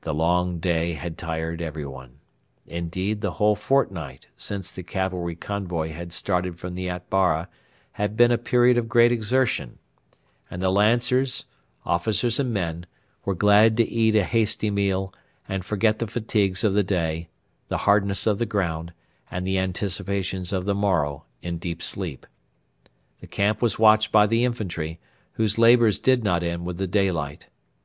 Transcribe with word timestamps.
The 0.00 0.12
long 0.12 0.58
day 0.58 0.94
had 0.94 1.16
tired 1.16 1.62
everyone. 1.62 2.18
Indeed, 2.66 3.20
the 3.20 3.34
whole 3.38 3.54
fortnight 3.54 4.26
since 4.36 4.72
the 4.72 4.82
cavalry 4.82 5.36
convoy 5.36 5.92
had 5.92 6.12
started 6.12 6.58
from 6.58 6.74
the 6.74 6.88
Atbara 6.90 7.46
had 7.92 8.16
been 8.16 8.32
a 8.32 8.38
period 8.38 8.76
of 8.76 8.88
great 8.88 9.12
exertion, 9.12 9.78
and 10.50 10.60
the 10.60 10.70
Lancers, 10.72 11.44
officers 11.84 12.40
and 12.40 12.52
men, 12.52 12.86
were 13.24 13.36
glad 13.36 13.76
to 13.76 13.84
eat 13.88 14.16
a 14.16 14.24
hasty 14.24 14.68
meal, 14.68 15.14
and 15.48 15.64
forget 15.64 16.00
the 16.00 16.08
fatigues 16.08 16.64
of 16.64 16.74
the 16.74 16.82
day, 16.82 17.28
the 17.68 17.78
hardness 17.86 18.26
of 18.26 18.38
the 18.38 18.46
ground, 18.46 18.92
and 19.30 19.46
the 19.46 19.58
anticipations 19.60 20.52
of 20.52 20.64
the 20.64 20.74
morrow 20.74 21.24
in 21.40 21.58
deep 21.58 21.84
sleep. 21.84 22.26
The 23.20 23.28
camp 23.28 23.62
was 23.62 23.78
watched 23.78 24.10
by 24.10 24.26
the 24.26 24.44
infantry, 24.44 24.98
whose 25.34 25.56
labours 25.56 26.00
did 26.00 26.24
not 26.24 26.42
end 26.42 26.64
with 26.66 26.78
the 26.78 26.88
daylight. 26.88 27.46